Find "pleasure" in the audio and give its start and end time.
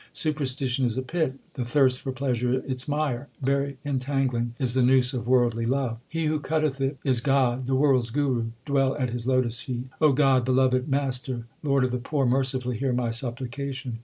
2.11-2.55